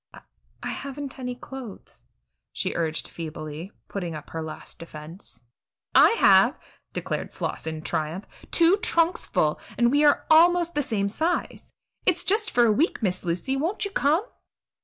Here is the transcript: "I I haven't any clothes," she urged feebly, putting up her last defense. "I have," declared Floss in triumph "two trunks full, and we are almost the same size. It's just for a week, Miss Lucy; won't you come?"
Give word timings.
"I 0.15 0.21
I 0.63 0.69
haven't 0.69 1.19
any 1.19 1.35
clothes," 1.35 2.05
she 2.51 2.73
urged 2.75 3.07
feebly, 3.07 3.71
putting 3.87 4.15
up 4.15 4.31
her 4.31 4.41
last 4.41 4.79
defense. 4.79 5.43
"I 5.93 6.09
have," 6.17 6.57
declared 6.91 7.31
Floss 7.31 7.67
in 7.67 7.83
triumph 7.83 8.25
"two 8.49 8.77
trunks 8.77 9.27
full, 9.27 9.61
and 9.77 9.91
we 9.91 10.03
are 10.03 10.25
almost 10.31 10.73
the 10.73 10.81
same 10.81 11.07
size. 11.07 11.71
It's 12.03 12.23
just 12.23 12.49
for 12.49 12.65
a 12.65 12.71
week, 12.71 13.03
Miss 13.03 13.23
Lucy; 13.23 13.55
won't 13.55 13.85
you 13.85 13.91
come?" 13.91 14.25